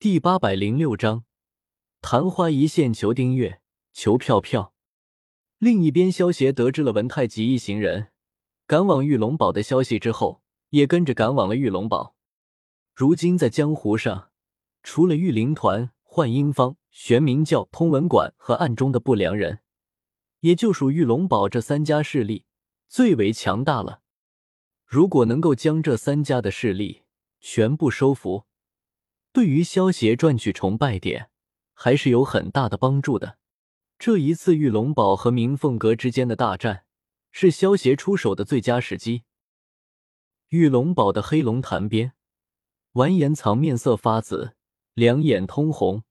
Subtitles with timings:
[0.00, 1.24] 第八百零六章，
[2.00, 3.60] 昙花一现，求订阅，
[3.92, 4.72] 求票票。
[5.58, 8.12] 另一边，萧协得知了文太极一行人
[8.64, 12.14] 赶往玉龙堡的消息之后，也跟着赶往了玉龙堡。
[12.94, 14.30] 如今在江湖上，
[14.84, 19.58] 除了玉灵团、幻音坊、玄冥教、通文馆和暗中的不良人，
[20.42, 22.44] 也就属玉龙堡这三家势力
[22.86, 24.02] 最为强大了。
[24.86, 27.02] 如果能够将这三家的势力
[27.40, 28.44] 全部收服，
[29.32, 31.30] 对于萧协赚取崇拜点，
[31.74, 33.38] 还是有很大的帮助的。
[33.98, 36.84] 这一次玉龙堡和明凤阁之间的大战，
[37.30, 39.24] 是萧协出手的最佳时机。
[40.48, 42.14] 玉龙堡的黑龙潭边，
[42.92, 44.54] 完颜藏面色发紫，
[44.94, 46.04] 两眼通红，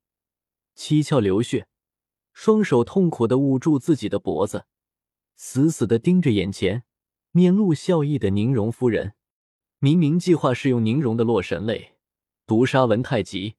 [0.74, 1.66] 七窍流血，
[2.32, 4.66] 双手痛苦的捂住自己的脖子，
[5.34, 6.84] 死死的盯着眼前
[7.32, 9.14] 面露笑意的宁荣夫人。
[9.80, 11.97] 明明计划是用宁荣的洛神泪。
[12.48, 13.56] 毒杀文太极，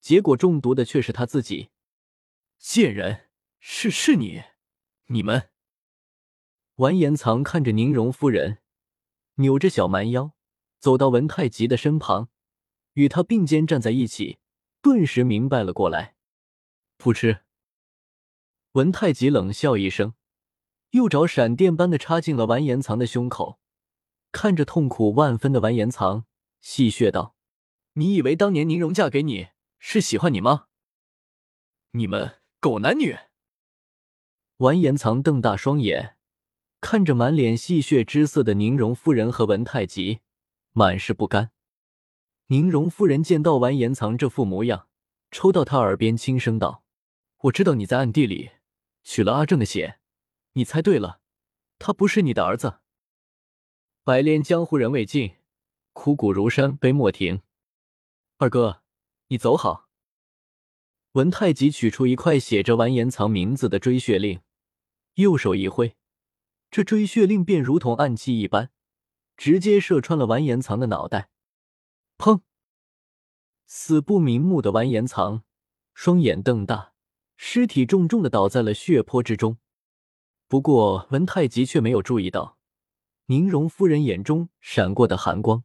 [0.00, 1.70] 结果中毒的却是他自己。
[2.58, 3.28] 贱人，
[3.60, 4.42] 是是你，
[5.06, 5.50] 你们！
[6.74, 8.58] 完颜藏看着宁荣夫人，
[9.36, 10.32] 扭着小蛮腰
[10.80, 12.28] 走到文太极的身旁，
[12.94, 14.40] 与他并肩站在一起，
[14.82, 16.16] 顿时明白了过来。
[16.98, 17.44] 噗嗤，
[18.72, 20.14] 文太极冷笑一声，
[20.90, 23.60] 右爪闪电般的插进了完颜藏的胸口，
[24.32, 26.24] 看着痛苦万分的完颜藏，
[26.60, 27.35] 戏谑道。
[27.98, 30.66] 你以为当年宁荣嫁给你是喜欢你吗？
[31.92, 33.16] 你们狗男女！
[34.58, 36.18] 完颜藏瞪大双眼，
[36.82, 40.20] 看着满脸戏谑之色的宁荣夫人和文太极，
[40.72, 41.52] 满是不甘。
[42.48, 44.88] 宁荣夫人见到完颜藏这副模样，
[45.30, 46.84] 抽到他耳边轻声道
[47.44, 48.50] ：“我知道你在暗地里
[49.04, 50.00] 取了阿正的血，
[50.52, 51.20] 你猜对了，
[51.78, 52.80] 他不是你的儿子。
[54.04, 55.36] 百炼江湖人未尽，
[55.94, 57.40] 枯骨如山悲莫停。”
[58.38, 58.82] 二哥，
[59.28, 59.88] 你走好。
[61.12, 64.42] 文太极取出一块写着完颜藏名字的追血令，
[65.14, 65.96] 右手一挥，
[66.70, 68.70] 这追血令便如同暗器一般，
[69.38, 71.30] 直接射穿了完颜藏的脑袋。
[72.18, 72.42] 砰！
[73.64, 75.42] 死不瞑目的完颜藏
[75.94, 76.92] 双眼瞪大，
[77.38, 79.56] 尸体重重的倒在了血泊之中。
[80.46, 82.58] 不过文太极却没有注意到
[83.28, 85.64] 宁荣夫人眼中闪过的寒光。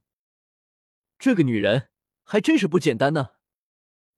[1.20, 1.91] 这个女人。
[2.32, 3.32] 还真是不简单呢，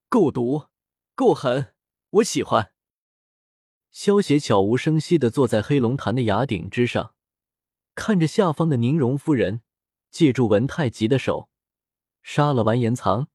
[0.08, 0.68] 够毒，
[1.16, 1.74] 够狠，
[2.12, 2.72] 我喜欢。
[3.90, 7.16] 萧协悄无声息的坐在黑龙潭的崖顶之上，
[7.96, 9.62] 看着下方的宁荣夫人，
[10.12, 11.50] 借助文太极的手
[12.22, 13.30] 杀了完颜藏，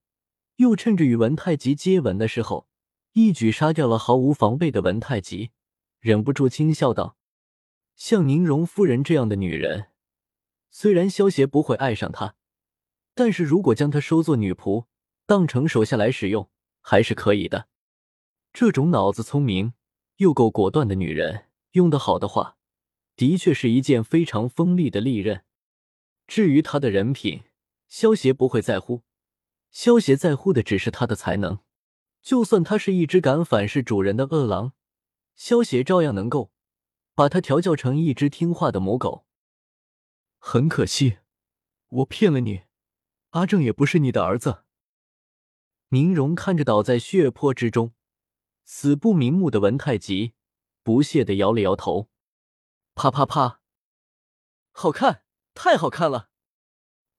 [0.58, 2.68] 又趁着与文太极接吻的时候，
[3.14, 5.50] 一举杀掉了毫无防备的文太极，
[5.98, 7.16] 忍不住轻笑道
[7.98, 9.88] ：“像宁荣夫人这样的女人，
[10.70, 12.36] 虽然萧协不会爱上她。”
[13.18, 14.84] 但是如果将她收做女仆，
[15.26, 16.48] 当成手下来使用，
[16.80, 17.66] 还是可以的。
[18.52, 19.72] 这种脑子聪明
[20.18, 22.58] 又够果断的女人，用得好的话，
[23.16, 25.42] 的确是一件非常锋利的利刃。
[26.28, 27.42] 至于她的人品，
[27.88, 29.02] 萧协不会在乎，
[29.72, 31.58] 萧协在乎的只是她的才能。
[32.22, 34.74] 就算她是一只敢反噬主人的恶狼，
[35.34, 36.52] 萧协照样能够
[37.16, 39.26] 把她调教成一只听话的母狗。
[40.38, 41.18] 很可惜，
[41.88, 42.67] 我骗了你。
[43.30, 44.64] 阿正也不是你的儿子。
[45.90, 47.92] 宁荣看着倒在血泊之中、
[48.64, 50.34] 死不瞑目的文太极，
[50.82, 52.08] 不屑的摇了摇头。
[52.94, 53.60] 啪啪啪！
[54.72, 55.22] 好看，
[55.54, 56.30] 太好看了，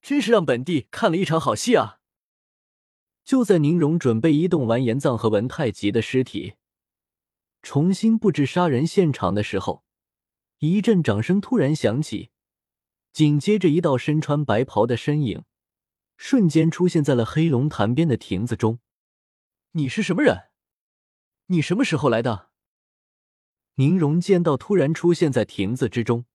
[0.01, 1.99] 真是让本帝看了一场好戏啊！
[3.23, 6.55] 就在宁荣准备移动完颜藏和文太极的尸体，
[7.61, 9.83] 重新布置杀人现场的时候，
[10.59, 12.31] 一阵掌声突然响起，
[13.11, 15.43] 紧接着一道身穿白袍的身影。
[16.21, 18.79] 瞬间出现在了黑龙潭边的亭子中。
[19.71, 20.49] 你是什么人？
[21.45, 22.49] 你什么时候来的？
[23.75, 26.25] 宁荣见到突然出现在亭子之中，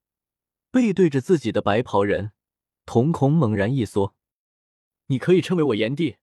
[0.71, 2.33] 背对着自己的白袍人，
[2.87, 4.17] 瞳孔猛然一缩。
[5.09, 6.17] 你可以称为我炎帝。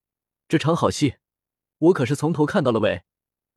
[0.48, 1.18] 这场好戏，
[1.78, 3.04] 我可是从头看到了尾，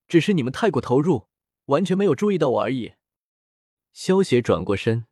[0.06, 1.28] 只是你们太过投入，
[1.64, 2.92] 完全没有注意到我而已。
[3.94, 5.06] 萧邪转过身，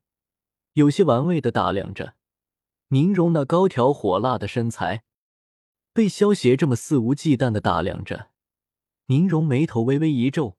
[0.74, 2.14] 有些玩味的打量着。
[2.92, 5.02] 宁荣那高挑火辣的身材，
[5.94, 8.28] 被萧协这么肆无忌惮的打量着，
[9.06, 10.58] 宁荣眉头微微一皱，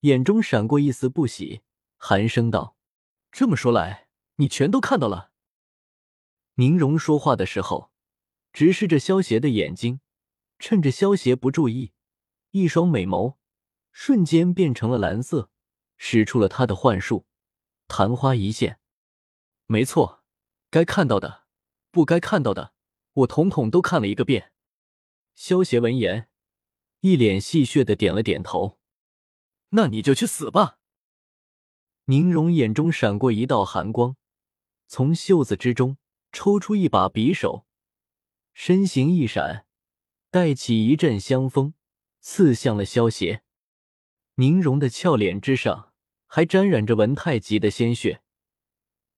[0.00, 1.62] 眼中闪过一丝不喜，
[1.96, 2.76] 寒声道
[3.32, 5.32] ：“这么说来，你全都看到了。”
[6.56, 7.90] 宁荣说话的时候，
[8.52, 10.00] 直视着萧协的眼睛，
[10.58, 11.94] 趁着萧协不注意，
[12.50, 13.36] 一双美眸
[13.90, 15.48] 瞬间变成了蓝色，
[15.96, 17.24] 使出了他的幻术——
[17.88, 18.78] 昙花一现。
[19.64, 20.22] 没错，
[20.68, 21.43] 该看到的。
[21.94, 22.74] 不该看到的，
[23.12, 24.50] 我统统都看了一个遍。
[25.36, 26.28] 萧协闻言，
[27.02, 28.80] 一脸戏谑的点了点头。
[29.68, 30.80] 那你就去死吧！
[32.06, 34.16] 宁荣眼中闪过一道寒光，
[34.88, 35.96] 从袖子之中
[36.32, 37.64] 抽出一把匕首，
[38.52, 39.64] 身形一闪，
[40.32, 41.74] 带起一阵香风，
[42.18, 43.44] 刺向了萧邪。
[44.34, 45.92] 宁荣的俏脸之上
[46.26, 48.24] 还沾染着文太极的鲜血，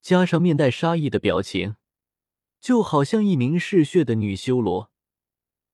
[0.03, 1.77] 加上面带杀意的表情，
[2.67, 4.91] 就好像一名嗜血的女修罗，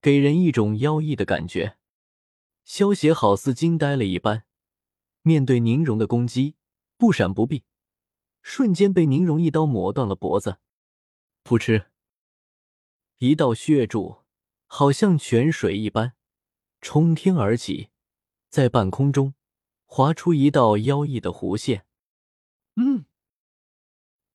[0.02, 1.78] 给人一种妖异的感觉。
[2.66, 4.44] 萧邪好似惊呆了一般。
[5.22, 6.56] 面对宁荣的攻击，
[6.98, 7.64] 不闪不避，
[8.42, 10.58] 瞬间被宁荣一刀磨断了脖子。
[11.44, 11.86] 噗嗤，
[13.16, 14.18] 一道血柱
[14.66, 16.12] 好像泉水一般
[16.82, 17.88] 冲天而起，
[18.50, 19.32] 在半空中
[19.86, 21.86] 划出一道妖异的弧线。
[22.76, 23.06] 嗯，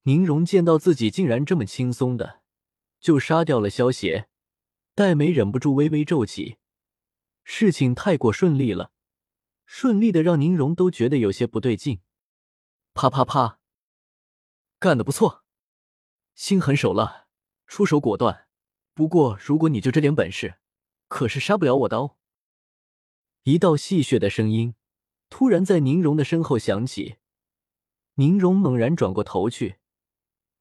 [0.05, 2.41] 宁荣见到自己竟然这么轻松的
[3.07, 4.27] 就杀掉了萧邪，
[4.93, 6.57] 黛眉忍不住微微皱起，
[7.45, 8.91] 事情太过顺利了。
[9.65, 12.01] 顺利的让宁荣都觉得有些不对劲，
[12.93, 13.61] 啪啪啪，
[14.77, 15.45] 干得不错，
[16.35, 17.27] 心狠手辣，
[17.65, 18.49] 出手果断。
[18.93, 20.55] 不过如果你就这点本事，
[21.07, 22.17] 可是杀不了我的哦。
[23.43, 24.75] 一道戏谑的声音
[25.29, 27.15] 突然在宁荣的身后响起，
[28.15, 29.77] 宁荣猛然转过头去，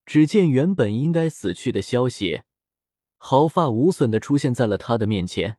[0.06, 2.44] 只见原本应该死去的萧邪，
[3.18, 5.58] 毫发无损的出现在了他的面前。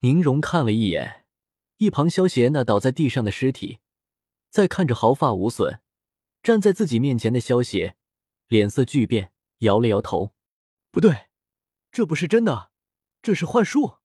[0.00, 1.22] 宁荣看了一眼。
[1.78, 3.80] 一旁萧邪那倒在地上的尸体，
[4.48, 5.80] 再看着毫发无损
[6.40, 7.96] 站在自己面前的萧邪，
[8.46, 10.34] 脸色巨变，摇了摇头
[10.92, 11.26] ：“不对，
[11.90, 12.70] 这不是真的，
[13.20, 13.96] 这是幻术。”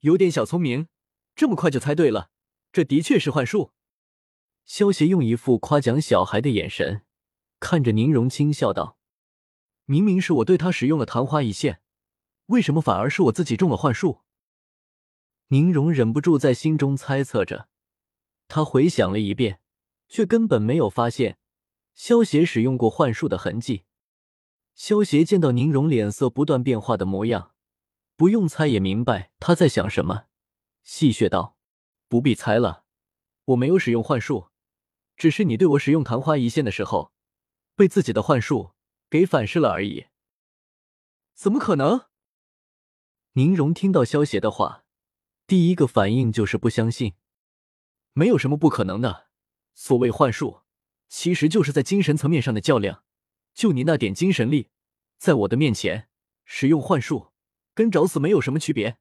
[0.00, 0.88] 有点小聪明，
[1.34, 2.30] 这么快就猜对了，
[2.70, 3.72] 这的确是幻术。
[4.66, 7.02] 萧邪用一副夸奖小孩的眼神
[7.62, 8.98] 看着宁荣，轻笑道
[9.86, 11.80] ：“明明是我对他使用了昙花一现，
[12.46, 14.22] 为什么反而是我自己中了幻术？”
[15.46, 17.68] 宁荣忍不住在心中猜测着，
[18.48, 19.60] 他回想了一遍，
[20.08, 21.38] 却根本没有发现
[21.94, 23.84] 萧邪使用过幻术的痕迹。
[24.74, 27.52] 萧邪见到宁荣脸色不断变化的模样，
[28.16, 30.24] 不用猜也明白他在想什么，
[30.82, 31.56] 戏谑道
[32.08, 32.82] ：“不必猜了，
[33.44, 34.48] 我没有使用幻术，
[35.16, 37.12] 只是你对我使用昙花一现的时候，
[37.74, 38.72] 被自己的幻术
[39.08, 40.06] 给反噬了而已。”
[41.34, 42.06] 怎么可能？
[43.32, 44.84] 宁荣听到萧邪的话。
[45.46, 47.14] 第一个反应就是不相信，
[48.12, 49.28] 没有什么不可能的。
[49.74, 50.60] 所谓幻术，
[51.08, 53.04] 其实就是在精神层面上的较量。
[53.52, 54.70] 就你那点精神力，
[55.18, 56.08] 在我的面前
[56.44, 57.32] 使用幻术，
[57.74, 58.98] 跟找死没有什么区别。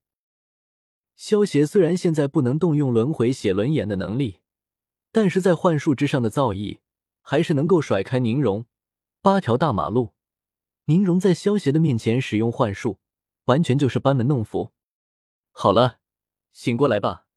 [1.16, 4.42] 萧邪虽然现在不能动用轮回写轮眼的能力，
[5.12, 6.80] 但是在幻术之上的造诣，
[7.22, 8.66] 还是能够甩开宁荣
[9.22, 10.14] 八条大马路。
[10.86, 13.00] 宁荣在萧邪的面前使用幻术，
[13.46, 14.72] 完全就是班门弄斧。
[15.52, 16.00] 好了。
[16.54, 17.28] 醒过来吧！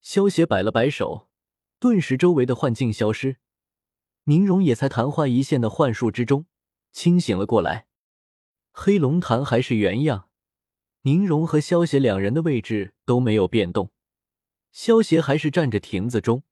[0.00, 1.28] 萧邪摆了摆手，
[1.78, 3.36] 顿时周围的幻境消失，
[4.24, 6.46] 宁荣也才昙花一现的幻术之中
[6.90, 7.86] 清醒了过来。
[8.72, 10.30] 黑龙潭还是原样，
[11.02, 13.90] 宁荣和萧邪两人的位置都没有变动，
[14.72, 16.44] 萧邪还是站着亭子中，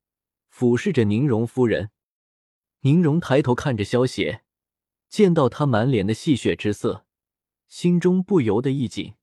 [0.50, 1.90] 俯视着宁荣夫人。
[2.80, 4.42] 宁荣抬头看着萧邪，
[5.08, 7.04] 见到他满脸的戏谑之色，
[7.68, 9.14] 心中不由得一紧。